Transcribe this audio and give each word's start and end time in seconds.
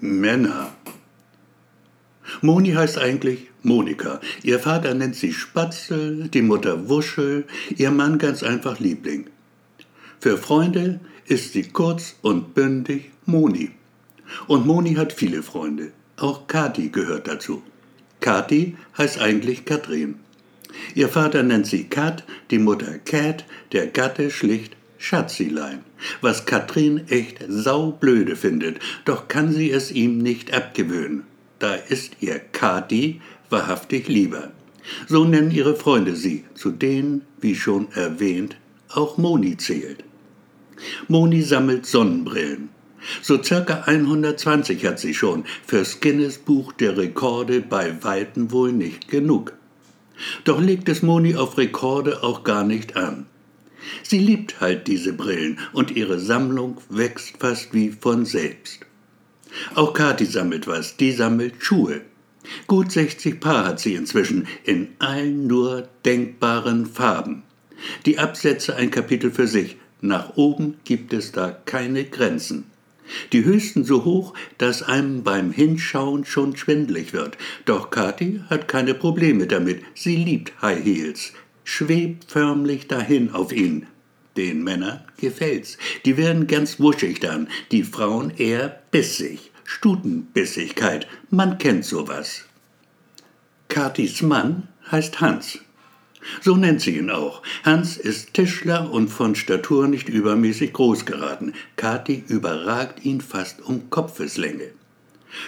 Männer. 0.00 0.72
Moni 2.40 2.72
heißt 2.72 2.98
eigentlich 2.98 3.50
Monika. 3.62 4.20
Ihr 4.42 4.58
Vater 4.58 4.94
nennt 4.94 5.14
sie 5.14 5.32
Spatzel, 5.32 6.28
die 6.28 6.42
Mutter 6.42 6.88
Wuschel, 6.88 7.44
ihr 7.76 7.90
Mann 7.90 8.18
ganz 8.18 8.42
einfach 8.42 8.78
Liebling. 8.80 9.26
Für 10.20 10.38
Freunde 10.38 11.00
ist 11.26 11.52
sie 11.52 11.64
kurz 11.64 12.16
und 12.22 12.54
bündig 12.54 13.10
Moni. 13.26 13.70
Und 14.46 14.66
Moni 14.66 14.94
hat 14.94 15.12
viele 15.12 15.42
Freunde. 15.42 15.92
Auch 16.16 16.46
Kati 16.46 16.88
gehört 16.88 17.28
dazu. 17.28 17.62
Kati 18.20 18.76
heißt 18.96 19.18
eigentlich 19.18 19.64
Katrin. 19.64 20.16
Ihr 20.94 21.08
Vater 21.08 21.42
nennt 21.42 21.66
sie 21.66 21.84
Kat, 21.84 22.24
die 22.50 22.58
Mutter 22.58 22.98
Cat, 22.98 23.44
der 23.72 23.86
Gatte 23.88 24.30
schlicht 24.30 24.76
Schatzilein, 24.98 25.80
was 26.20 26.46
Katrin 26.46 27.08
echt 27.08 27.44
saublöde 27.48 28.36
findet, 28.36 28.78
doch 29.04 29.28
kann 29.28 29.52
sie 29.52 29.70
es 29.70 29.90
ihm 29.90 30.18
nicht 30.18 30.52
abgewöhnen. 30.52 31.24
Da 31.58 31.74
ist 31.74 32.16
ihr 32.20 32.38
Kati 32.38 33.20
wahrhaftig 33.50 34.08
lieber. 34.08 34.50
So 35.06 35.24
nennen 35.24 35.50
ihre 35.50 35.76
Freunde 35.76 36.16
sie, 36.16 36.44
zu 36.54 36.70
denen, 36.70 37.22
wie 37.40 37.54
schon 37.54 37.92
erwähnt, 37.92 38.56
auch 38.88 39.18
Moni 39.18 39.56
zählt. 39.56 40.04
Moni 41.08 41.42
sammelt 41.42 41.86
Sonnenbrillen. 41.86 42.70
So 43.22 43.42
circa 43.42 43.82
120 43.86 44.84
hat 44.86 44.98
sie 44.98 45.14
schon, 45.14 45.44
fürs 45.66 46.00
Guinness 46.00 46.38
Buch 46.38 46.72
der 46.72 46.96
Rekorde 46.96 47.60
bei 47.60 48.02
Weitem 48.02 48.52
wohl 48.52 48.72
nicht 48.72 49.08
genug. 49.08 49.54
Doch 50.44 50.60
legt 50.60 50.88
es 50.88 51.02
Moni 51.02 51.34
auf 51.34 51.56
Rekorde 51.56 52.22
auch 52.22 52.44
gar 52.44 52.64
nicht 52.64 52.96
an. 52.96 53.26
Sie 54.02 54.18
liebt 54.18 54.60
halt 54.60 54.86
diese 54.86 55.12
Brillen 55.12 55.58
und 55.72 55.90
ihre 55.90 56.18
Sammlung 56.18 56.78
wächst 56.88 57.36
fast 57.38 57.72
wie 57.72 57.90
von 57.90 58.24
selbst. 58.24 58.80
Auch 59.74 59.94
Kathi 59.94 60.26
sammelt 60.26 60.66
was, 60.66 60.96
die 60.96 61.12
sammelt 61.12 61.54
Schuhe. 61.58 62.02
Gut 62.66 62.92
60 62.92 63.40
Paar 63.40 63.66
hat 63.66 63.80
sie 63.80 63.94
inzwischen, 63.94 64.46
in 64.64 64.88
allen 64.98 65.46
nur 65.46 65.88
denkbaren 66.04 66.86
Farben. 66.86 67.42
Die 68.06 68.18
Absätze 68.18 68.76
ein 68.76 68.90
Kapitel 68.90 69.30
für 69.30 69.46
sich, 69.46 69.76
nach 70.00 70.36
oben 70.36 70.76
gibt 70.84 71.12
es 71.12 71.32
da 71.32 71.50
keine 71.50 72.04
Grenzen. 72.04 72.64
Die 73.32 73.44
höchsten 73.44 73.84
so 73.84 74.04
hoch, 74.04 74.34
dass 74.58 74.82
einem 74.82 75.24
beim 75.24 75.50
Hinschauen 75.50 76.24
schon 76.24 76.56
schwindlig 76.56 77.12
wird. 77.12 77.36
Doch 77.64 77.90
Kathi 77.90 78.40
hat 78.48 78.68
keine 78.68 78.94
Probleme 78.94 79.46
damit. 79.46 79.82
Sie 79.94 80.16
liebt 80.16 80.62
High 80.62 80.84
Heels 80.84 81.32
schwebt 81.64 82.30
förmlich 82.30 82.88
dahin 82.88 83.30
auf 83.32 83.52
ihn. 83.52 83.86
Den 84.36 84.62
Männern 84.62 85.04
gefällt's. 85.18 85.76
Die 86.04 86.16
werden 86.16 86.46
ganz 86.46 86.78
wuschig 86.78 87.20
dann, 87.20 87.48
die 87.72 87.82
Frauen 87.82 88.30
eher 88.30 88.80
bissig. 88.90 89.50
Stutenbissigkeit, 89.64 91.06
man 91.30 91.58
kennt 91.58 91.84
sowas. 91.84 92.44
Katis 93.68 94.20
Mann 94.22 94.68
heißt 94.90 95.20
Hans. 95.20 95.60
So 96.40 96.56
nennt 96.56 96.80
sie 96.80 96.98
ihn 96.98 97.10
auch. 97.10 97.42
Hans 97.64 97.96
ist 97.96 98.34
Tischler 98.34 98.90
und 98.90 99.08
von 99.08 99.34
Statur 99.34 99.88
nicht 99.88 100.08
übermäßig 100.08 100.72
groß 100.72 101.06
geraten. 101.06 101.54
Kathi 101.76 102.24
überragt 102.26 103.04
ihn 103.04 103.20
fast 103.20 103.62
um 103.62 103.90
Kopfeslänge. 103.90 104.72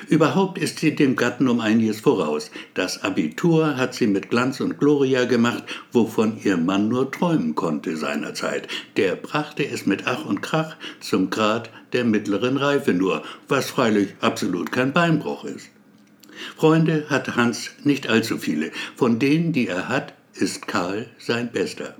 Überhaupt 0.08 0.58
ist 0.58 0.78
sie 0.78 0.94
dem 0.94 1.16
Gatten 1.16 1.48
um 1.48 1.60
einiges 1.60 2.00
voraus. 2.00 2.50
Das 2.74 3.02
Abitur 3.02 3.76
hat 3.76 3.94
sie 3.94 4.06
mit 4.06 4.30
Glanz 4.30 4.60
und 4.60 4.78
Gloria 4.78 5.24
gemacht, 5.24 5.64
wovon 5.92 6.38
ihr 6.42 6.56
Mann 6.56 6.88
nur 6.88 7.10
träumen 7.10 7.54
konnte 7.54 7.96
seinerzeit. 7.96 8.68
Der 8.96 9.16
brachte 9.16 9.66
es 9.66 9.86
mit 9.86 10.06
Ach 10.06 10.24
und 10.24 10.42
Krach 10.42 10.76
zum 11.00 11.30
Grad 11.30 11.70
der 11.92 12.04
mittleren 12.04 12.56
Reife 12.56 12.92
nur, 12.92 13.22
was 13.48 13.70
freilich 13.70 14.14
absolut 14.20 14.72
kein 14.72 14.92
Beinbruch 14.92 15.44
ist. 15.44 15.70
Freunde 16.56 17.06
hat 17.08 17.36
Hans 17.36 17.70
nicht 17.84 18.08
allzu 18.08 18.38
viele. 18.38 18.72
Von 18.96 19.18
denen, 19.18 19.52
die 19.52 19.68
er 19.68 19.88
hat, 19.88 20.14
ist 20.34 20.66
Karl 20.66 21.06
sein 21.18 21.52
bester. 21.52 21.94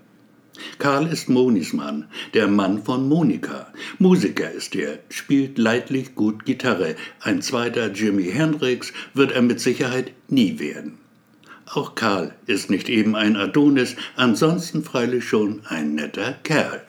Karl 0.79 1.07
ist 1.07 1.29
Monis 1.29 1.73
Mann, 1.73 2.09
der 2.35 2.49
Mann 2.49 2.83
von 2.83 3.09
Monika. 3.09 3.73
Musiker 3.99 4.51
ist 4.51 4.75
er, 4.75 4.99
spielt 5.09 5.59
leidlich 5.59 6.15
gut 6.15 6.45
Gitarre. 6.45 6.97
Ein 7.21 7.43
zweiter 7.43 7.93
Jimi 7.93 8.31
Hendrix 8.31 8.93
wird 9.15 9.33
er 9.33 9.43
mit 9.43 9.61
Sicherheit 9.61 10.13
nie 10.29 10.59
werden. 10.59 10.99
Auch 11.67 11.95
Karl 11.95 12.35
ist 12.47 12.71
nicht 12.71 12.89
eben 12.89 13.15
ein 13.17 13.37
Adonis, 13.37 13.97
ansonsten 14.17 14.83
freilich 14.83 15.25
schon 15.25 15.63
ein 15.67 15.95
netter 15.95 16.35
Kerl. 16.43 16.83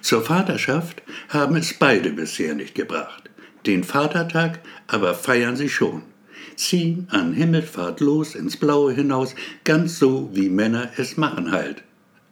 Zur 0.00 0.22
Vaterschaft 0.22 1.02
haben 1.28 1.56
es 1.56 1.74
beide 1.74 2.10
bisher 2.10 2.54
nicht 2.54 2.74
gebracht. 2.74 3.30
Den 3.66 3.84
Vatertag 3.84 4.60
aber 4.86 5.14
feiern 5.14 5.56
sie 5.56 5.68
schon. 5.68 6.02
Ziehen 6.56 7.06
an 7.10 7.32
Himmelfahrt 7.32 8.00
los 8.00 8.34
ins 8.34 8.56
Blaue 8.56 8.92
hinaus, 8.92 9.34
ganz 9.64 9.98
so 9.98 10.30
wie 10.32 10.48
Männer 10.48 10.90
es 10.96 11.16
machen 11.16 11.52
halt. 11.52 11.82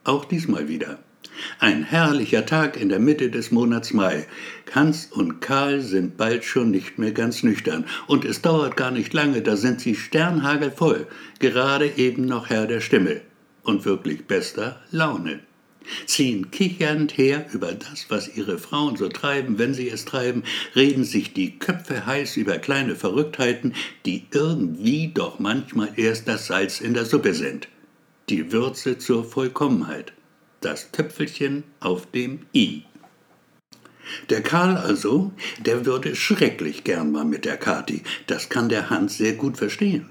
Auch 0.08 0.24
diesmal 0.24 0.68
wieder. 0.68 1.00
Ein 1.58 1.82
herrlicher 1.82 2.46
Tag 2.46 2.80
in 2.80 2.88
der 2.88 2.98
Mitte 2.98 3.28
des 3.28 3.50
Monats 3.50 3.92
Mai. 3.92 4.26
Hans 4.74 5.04
und 5.04 5.42
Karl 5.42 5.82
sind 5.82 6.16
bald 6.16 6.44
schon 6.44 6.70
nicht 6.70 6.98
mehr 6.98 7.12
ganz 7.12 7.42
nüchtern. 7.42 7.84
Und 8.06 8.24
es 8.24 8.40
dauert 8.40 8.78
gar 8.78 8.90
nicht 8.90 9.12
lange, 9.12 9.42
da 9.42 9.58
sind 9.58 9.82
sie 9.82 9.94
sternhagelvoll, 9.94 11.06
gerade 11.40 11.90
eben 11.98 12.24
noch 12.24 12.48
Herr 12.48 12.66
der 12.66 12.80
Stimme 12.80 13.20
und 13.64 13.84
wirklich 13.84 14.24
bester 14.24 14.80
Laune. 14.90 15.40
Ziehen 16.06 16.50
kichernd 16.50 17.18
her 17.18 17.44
über 17.52 17.72
das, 17.72 18.06
was 18.08 18.34
ihre 18.34 18.56
Frauen 18.56 18.96
so 18.96 19.10
treiben, 19.10 19.58
wenn 19.58 19.74
sie 19.74 19.90
es 19.90 20.06
treiben, 20.06 20.42
reden 20.74 21.04
sich 21.04 21.34
die 21.34 21.58
Köpfe 21.58 22.06
heiß 22.06 22.38
über 22.38 22.56
kleine 22.56 22.96
Verrücktheiten, 22.96 23.74
die 24.06 24.24
irgendwie 24.32 25.08
doch 25.12 25.38
manchmal 25.38 25.90
erst 25.96 26.28
das 26.28 26.46
Salz 26.46 26.80
in 26.80 26.94
der 26.94 27.04
Suppe 27.04 27.34
sind 27.34 27.68
die 28.28 28.52
Würze 28.52 28.98
zur 28.98 29.24
Vollkommenheit, 29.24 30.12
das 30.60 30.90
Töpfelchen 30.90 31.64
auf 31.80 32.10
dem 32.10 32.40
i. 32.54 32.82
Der 34.30 34.42
Karl 34.42 34.76
also, 34.76 35.32
der 35.58 35.84
würde 35.86 36.16
schrecklich 36.16 36.84
gern 36.84 37.12
mal 37.12 37.24
mit 37.24 37.44
der 37.44 37.56
Kati, 37.56 38.02
das 38.26 38.48
kann 38.48 38.68
der 38.68 38.90
Hans 38.90 39.18
sehr 39.18 39.34
gut 39.34 39.58
verstehen. 39.58 40.08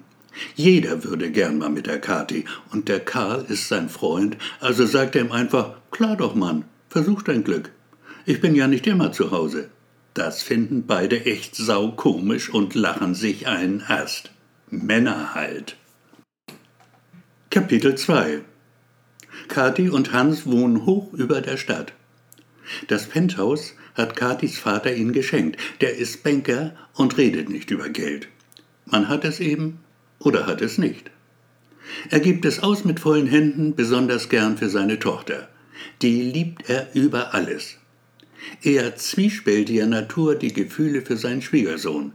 Jeder 0.55 1.03
würde 1.03 1.31
gern 1.31 1.57
mal 1.57 1.69
mit 1.69 1.87
der 1.87 1.99
Kati, 1.99 2.45
und 2.71 2.89
der 2.89 2.99
Karl 2.99 3.45
ist 3.49 3.67
sein 3.67 3.89
Freund, 3.89 4.37
also 4.59 4.85
sagt 4.85 5.15
er 5.15 5.23
ihm 5.23 5.31
einfach, 5.31 5.77
klar 5.89 6.15
doch 6.15 6.35
Mann, 6.35 6.65
versuch 6.89 7.23
dein 7.23 7.43
Glück. 7.43 7.71
Ich 8.25 8.41
bin 8.41 8.55
ja 8.55 8.67
nicht 8.67 8.85
immer 8.87 9.11
zu 9.11 9.31
Hause. 9.31 9.69
Das 10.13 10.41
finden 10.41 10.85
beide 10.85 11.25
echt 11.25 11.55
saukomisch 11.55 12.49
und 12.49 12.75
lachen 12.75 13.13
sich 13.15 13.47
einen 13.47 13.83
Ast. 13.87 14.31
Männer 14.69 15.33
halt. 15.33 15.77
Kapitel 17.49 17.95
2 17.95 18.41
Kathi 19.47 19.89
und 19.89 20.11
Hans 20.11 20.45
wohnen 20.45 20.85
hoch 20.85 21.13
über 21.13 21.39
der 21.39 21.55
Stadt. 21.55 21.93
Das 22.89 23.05
Penthouse 23.05 23.73
hat 23.95 24.17
Kathis 24.17 24.59
Vater 24.59 24.93
ihnen 24.93 25.13
geschenkt. 25.13 25.57
Der 25.79 25.95
ist 25.95 26.23
Banker 26.23 26.75
und 26.93 27.17
redet 27.17 27.47
nicht 27.47 27.71
über 27.71 27.87
Geld. 27.87 28.27
Man 28.85 29.07
hat 29.07 29.23
es 29.23 29.39
eben 29.39 29.79
oder 30.19 30.45
hat 30.45 30.61
es 30.61 30.77
nicht. 30.77 31.09
Er 32.09 32.19
gibt 32.19 32.43
es 32.43 32.61
aus 32.61 32.83
mit 32.83 32.99
vollen 32.99 33.27
Händen, 33.27 33.75
besonders 33.75 34.27
gern 34.27 34.57
für 34.57 34.67
seine 34.67 34.99
Tochter. 34.99 35.47
Die 36.01 36.23
liebt 36.23 36.69
er 36.69 36.93
über 36.95 37.33
alles. 37.33 37.77
Er 38.61 38.97
zwiespältiger 38.97 39.87
Natur 39.87 40.35
die 40.35 40.51
Gefühle 40.51 41.01
für 41.01 41.15
seinen 41.15 41.41
Schwiegersohn, 41.41 42.11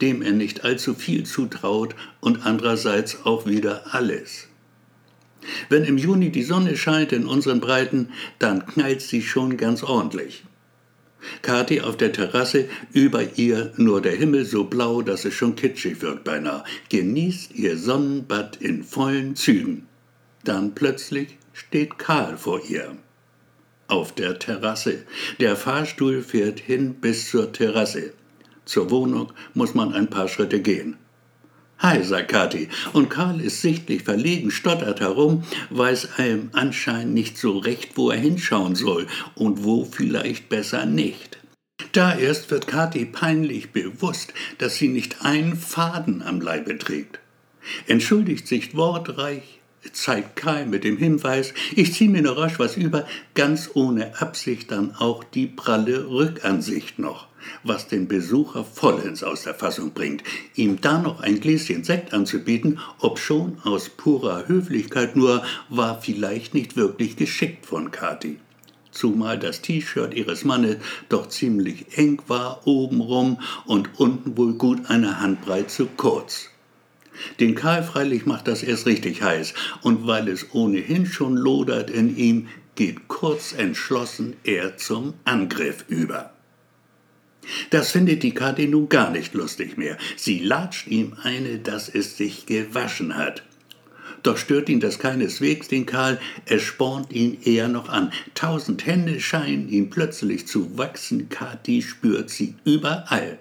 dem 0.00 0.22
er 0.22 0.32
nicht 0.32 0.62
allzu 0.62 0.94
viel 0.94 1.26
zutraut 1.26 1.96
und 2.20 2.46
andererseits 2.46 3.26
auch 3.26 3.44
wieder 3.44 3.92
alles. 3.92 4.47
Wenn 5.68 5.84
im 5.84 5.98
Juni 5.98 6.30
die 6.30 6.42
Sonne 6.42 6.76
scheint 6.76 7.12
in 7.12 7.26
unseren 7.26 7.60
Breiten, 7.60 8.10
dann 8.38 8.66
knallt 8.66 9.00
sie 9.00 9.22
schon 9.22 9.56
ganz 9.56 9.82
ordentlich. 9.82 10.44
Kathi 11.42 11.80
auf 11.80 11.96
der 11.96 12.12
Terrasse, 12.12 12.68
über 12.92 13.36
ihr 13.36 13.72
nur 13.76 14.00
der 14.00 14.16
Himmel 14.16 14.44
so 14.44 14.64
blau, 14.64 15.02
dass 15.02 15.24
es 15.24 15.34
schon 15.34 15.56
kitschig 15.56 16.00
wirkt 16.00 16.24
beinahe, 16.24 16.64
genießt 16.90 17.54
ihr 17.54 17.76
Sonnenbad 17.76 18.56
in 18.56 18.84
vollen 18.84 19.34
Zügen. 19.34 19.86
Dann 20.44 20.74
plötzlich 20.74 21.36
steht 21.52 21.98
Karl 21.98 22.36
vor 22.36 22.60
ihr. 22.68 22.96
Auf 23.88 24.14
der 24.14 24.38
Terrasse. 24.38 25.04
Der 25.40 25.56
Fahrstuhl 25.56 26.22
fährt 26.22 26.60
hin 26.60 26.94
bis 26.94 27.30
zur 27.30 27.52
Terrasse. 27.52 28.12
Zur 28.64 28.90
Wohnung 28.90 29.32
muss 29.54 29.74
man 29.74 29.94
ein 29.94 30.10
paar 30.10 30.28
Schritte 30.28 30.60
gehen. 30.60 30.96
Hi, 31.80 32.02
sagt 32.02 32.32
Kathi, 32.32 32.68
und 32.92 33.08
Karl 33.08 33.40
ist 33.40 33.62
sichtlich 33.62 34.02
verlegen, 34.02 34.50
stottert 34.50 34.98
herum, 34.98 35.44
weiß 35.70 36.18
einem 36.18 36.50
anscheinend 36.52 37.14
nicht 37.14 37.38
so 37.38 37.58
recht, 37.58 37.96
wo 37.96 38.10
er 38.10 38.18
hinschauen 38.18 38.74
soll 38.74 39.06
und 39.36 39.62
wo 39.62 39.84
vielleicht 39.84 40.48
besser 40.48 40.86
nicht. 40.86 41.38
Da 41.92 42.18
erst 42.18 42.50
wird 42.50 42.66
Kathi 42.66 43.04
peinlich 43.04 43.70
bewusst, 43.70 44.34
dass 44.58 44.74
sie 44.74 44.88
nicht 44.88 45.24
einen 45.24 45.56
Faden 45.56 46.20
am 46.22 46.40
Leibe 46.40 46.76
trägt. 46.78 47.20
Entschuldigt 47.86 48.48
sich 48.48 48.74
wortreich, 48.74 49.57
zeigt 49.92 50.36
Karl 50.36 50.66
mit 50.66 50.84
dem 50.84 50.96
Hinweis, 50.96 51.54
ich 51.74 51.92
zieh 51.92 52.08
mir 52.08 52.22
noch 52.22 52.36
rasch 52.36 52.58
was 52.58 52.76
über, 52.76 53.06
ganz 53.34 53.70
ohne 53.74 54.20
Absicht 54.20 54.70
dann 54.70 54.94
auch 54.96 55.24
die 55.24 55.46
pralle 55.46 56.08
Rückansicht 56.08 56.98
noch, 56.98 57.28
was 57.62 57.88
den 57.88 58.08
Besucher 58.08 58.64
vollends 58.64 59.22
aus 59.22 59.44
der 59.44 59.54
Fassung 59.54 59.92
bringt, 59.92 60.22
ihm 60.54 60.80
da 60.80 60.98
noch 60.98 61.20
ein 61.20 61.40
Gläschen 61.40 61.84
Sekt 61.84 62.12
anzubieten, 62.12 62.80
obschon 62.98 63.58
aus 63.64 63.88
purer 63.88 64.48
Höflichkeit 64.48 65.16
nur, 65.16 65.42
war 65.68 66.00
vielleicht 66.00 66.54
nicht 66.54 66.76
wirklich 66.76 67.16
geschickt 67.16 67.66
von 67.66 67.90
Kathi 67.90 68.38
zumal 68.98 69.38
das 69.38 69.62
T-Shirt 69.62 70.14
ihres 70.14 70.44
Mannes 70.44 70.76
doch 71.08 71.28
ziemlich 71.28 71.96
eng 71.96 72.20
war 72.26 72.66
obenrum 72.66 73.38
und 73.64 74.00
unten 74.00 74.36
wohl 74.36 74.54
gut 74.54 74.90
eine 74.90 75.20
Handbreit 75.20 75.70
zu 75.70 75.86
kurz. 75.86 76.50
Den 77.40 77.54
Karl 77.54 77.82
freilich 77.82 78.26
macht 78.26 78.48
das 78.48 78.62
erst 78.62 78.86
richtig 78.86 79.22
heiß, 79.22 79.54
und 79.82 80.06
weil 80.06 80.28
es 80.28 80.54
ohnehin 80.54 81.06
schon 81.06 81.36
lodert 81.36 81.90
in 81.90 82.16
ihm, 82.16 82.48
geht 82.74 83.08
kurz 83.08 83.52
entschlossen 83.52 84.36
er 84.44 84.76
zum 84.76 85.14
Angriff 85.24 85.84
über. 85.88 86.32
Das 87.70 87.90
findet 87.90 88.22
die 88.22 88.34
Kathi 88.34 88.66
nun 88.66 88.88
gar 88.88 89.10
nicht 89.10 89.34
lustig 89.34 89.76
mehr. 89.76 89.96
Sie 90.16 90.38
latscht 90.38 90.86
ihm 90.86 91.14
eine, 91.22 91.58
dass 91.58 91.88
es 91.88 92.16
sich 92.16 92.46
gewaschen 92.46 93.16
hat. 93.16 93.42
Doch 94.22 94.36
stört 94.36 94.68
ihn 94.68 94.80
das 94.80 94.98
keineswegs, 94.98 95.68
den 95.68 95.86
Karl, 95.86 96.20
es 96.44 96.62
spornt 96.62 97.12
ihn 97.12 97.38
eher 97.44 97.68
noch 97.68 97.88
an. 97.88 98.12
Tausend 98.34 98.84
Hände 98.86 99.20
scheinen 99.20 99.68
ihm 99.68 99.90
plötzlich 99.90 100.46
zu 100.46 100.76
wachsen, 100.76 101.28
Kathi 101.28 101.82
spürt 101.82 102.30
sie 102.30 102.54
überall. 102.64 103.38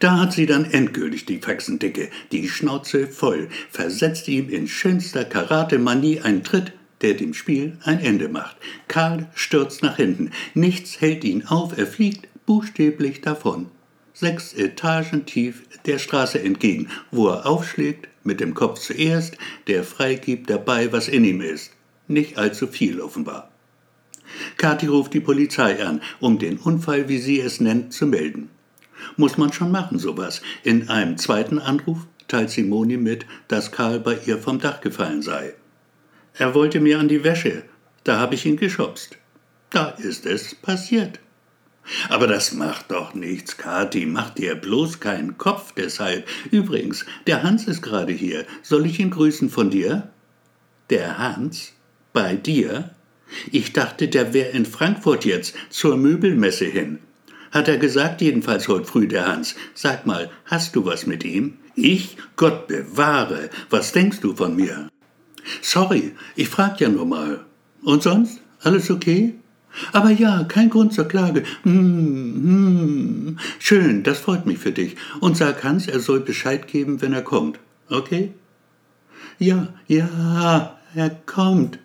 Da 0.00 0.18
hat 0.18 0.32
sie 0.32 0.46
dann 0.46 0.64
endgültig 0.64 1.26
die 1.26 1.38
Faxendicke, 1.38 2.08
die 2.32 2.48
Schnauze 2.48 3.06
voll, 3.06 3.48
versetzt 3.70 4.28
ihm 4.28 4.48
in 4.48 4.66
schönster 4.66 5.26
Karatemanie 5.26 6.20
einen 6.20 6.42
Tritt, 6.42 6.72
der 7.02 7.14
dem 7.14 7.34
Spiel 7.34 7.76
ein 7.84 8.00
Ende 8.00 8.28
macht. 8.28 8.56
Karl 8.88 9.28
stürzt 9.34 9.82
nach 9.82 9.96
hinten. 9.96 10.30
Nichts 10.54 11.02
hält 11.02 11.22
ihn 11.24 11.46
auf, 11.46 11.76
er 11.76 11.86
fliegt 11.86 12.28
buchstäblich 12.46 13.20
davon. 13.20 13.66
Sechs 14.14 14.54
Etagen 14.54 15.26
tief 15.26 15.62
der 15.84 15.98
Straße 15.98 16.42
entgegen, 16.42 16.88
wo 17.10 17.28
er 17.28 17.46
aufschlägt, 17.46 18.08
mit 18.24 18.40
dem 18.40 18.54
Kopf 18.54 18.80
zuerst, 18.80 19.36
der 19.66 19.84
freigibt 19.84 20.48
dabei, 20.48 20.92
was 20.92 21.08
in 21.08 21.24
ihm 21.24 21.42
ist. 21.42 21.72
Nicht 22.08 22.38
allzu 22.38 22.66
viel 22.66 23.00
offenbar. 23.00 23.50
Kathi 24.56 24.86
ruft 24.86 25.12
die 25.12 25.20
Polizei 25.20 25.84
an, 25.84 26.00
um 26.20 26.38
den 26.38 26.56
Unfall, 26.56 27.08
wie 27.08 27.18
sie 27.18 27.40
es 27.40 27.60
nennt, 27.60 27.92
zu 27.92 28.06
melden. 28.06 28.48
Muss 29.16 29.38
man 29.38 29.52
schon 29.52 29.70
machen, 29.70 29.98
sowas. 29.98 30.42
In 30.62 30.88
einem 30.88 31.18
zweiten 31.18 31.58
Anruf 31.58 32.06
teilt 32.28 32.50
Simoni 32.50 32.96
mit, 32.96 33.26
dass 33.48 33.72
Karl 33.72 34.00
bei 34.00 34.18
ihr 34.26 34.38
vom 34.38 34.60
Dach 34.60 34.80
gefallen 34.80 35.22
sei. 35.22 35.54
Er 36.34 36.54
wollte 36.54 36.80
mir 36.80 36.98
an 36.98 37.08
die 37.08 37.24
Wäsche. 37.24 37.64
Da 38.04 38.18
habe 38.18 38.34
ich 38.34 38.46
ihn 38.46 38.56
geschubst. 38.56 39.18
Da 39.70 39.90
ist 39.90 40.26
es 40.26 40.54
passiert. 40.54 41.20
Aber 42.08 42.26
das 42.26 42.52
macht 42.52 42.90
doch 42.90 43.14
nichts, 43.14 43.56
Kathi. 43.56 44.06
Mach 44.06 44.30
dir 44.30 44.54
bloß 44.54 45.00
keinen 45.00 45.38
Kopf 45.38 45.72
deshalb. 45.72 46.26
Übrigens, 46.50 47.04
der 47.26 47.42
Hans 47.42 47.66
ist 47.66 47.82
gerade 47.82 48.12
hier. 48.12 48.46
Soll 48.62 48.86
ich 48.86 49.00
ihn 49.00 49.10
grüßen 49.10 49.50
von 49.50 49.70
dir? 49.70 50.10
Der 50.88 51.18
Hans? 51.18 51.72
Bei 52.12 52.36
dir? 52.36 52.90
Ich 53.50 53.72
dachte, 53.72 54.08
der 54.08 54.32
wär 54.34 54.52
in 54.52 54.66
Frankfurt 54.66 55.24
jetzt 55.24 55.54
zur 55.68 55.96
Möbelmesse 55.96 56.64
hin. 56.64 56.98
Hat 57.50 57.68
er 57.68 57.78
gesagt, 57.78 58.20
jedenfalls 58.20 58.68
heute 58.68 58.84
früh 58.84 59.08
der 59.08 59.26
Hans. 59.26 59.56
Sag 59.74 60.06
mal, 60.06 60.30
hast 60.44 60.76
du 60.76 60.84
was 60.84 61.06
mit 61.06 61.24
ihm? 61.24 61.54
Ich? 61.74 62.16
Gott 62.36 62.68
bewahre. 62.68 63.50
Was 63.70 63.92
denkst 63.92 64.20
du 64.20 64.34
von 64.34 64.54
mir? 64.54 64.88
Sorry, 65.62 66.12
ich 66.36 66.48
frag 66.48 66.80
ja 66.80 66.88
nur 66.88 67.06
mal. 67.06 67.44
Und 67.82 68.02
sonst? 68.02 68.40
Alles 68.62 68.90
okay? 68.90 69.34
Aber 69.92 70.10
ja, 70.10 70.44
kein 70.44 70.70
Grund 70.70 70.92
zur 70.92 71.08
Klage. 71.08 71.44
Hm, 71.62 71.72
hm. 71.72 73.38
Schön, 73.58 74.02
das 74.02 74.18
freut 74.18 74.46
mich 74.46 74.58
für 74.58 74.72
dich. 74.72 74.96
Und 75.20 75.36
sag 75.36 75.64
Hans, 75.64 75.86
er 75.86 76.00
soll 76.00 76.20
Bescheid 76.20 76.66
geben, 76.66 77.00
wenn 77.00 77.12
er 77.12 77.22
kommt. 77.22 77.58
Okay? 77.88 78.32
Ja, 79.38 79.68
ja, 79.86 80.78
er 80.94 81.10
kommt. 81.26 81.78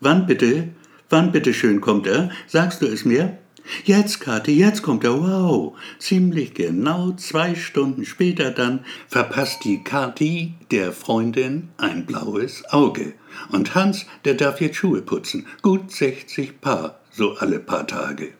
Wann 0.00 0.26
bitte? 0.26 0.68
Wann 1.08 1.32
bitte 1.32 1.52
schön 1.52 1.80
kommt 1.80 2.06
er? 2.06 2.30
Sagst 2.46 2.82
du 2.82 2.86
es 2.86 3.04
mir? 3.04 3.38
Jetzt, 3.84 4.20
Kathi, 4.20 4.52
jetzt 4.52 4.82
kommt 4.82 5.04
er, 5.04 5.20
wow. 5.20 5.76
Ziemlich 5.98 6.54
genau 6.54 7.12
zwei 7.12 7.54
Stunden 7.54 8.04
später 8.04 8.50
dann 8.50 8.84
verpasst 9.08 9.64
die 9.64 9.82
Kathi 9.82 10.54
der 10.70 10.92
Freundin 10.92 11.68
ein 11.76 12.06
blaues 12.06 12.64
Auge. 12.70 13.14
Und 13.50 13.74
Hans, 13.74 14.06
der 14.24 14.34
darf 14.34 14.60
jetzt 14.60 14.76
Schuhe 14.76 15.02
putzen. 15.02 15.46
Gut 15.62 15.92
60 15.92 16.60
Paar, 16.60 17.00
so 17.10 17.34
alle 17.34 17.58
paar 17.58 17.86
Tage. 17.86 18.39